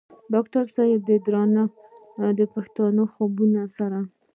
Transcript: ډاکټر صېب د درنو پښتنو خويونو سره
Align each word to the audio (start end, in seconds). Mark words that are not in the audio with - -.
ډاکټر 0.33 0.63
صېب 0.75 0.99
د 1.09 1.11
درنو 1.25 1.65
پښتنو 2.53 3.03
خويونو 3.13 3.63
سره 3.77 3.99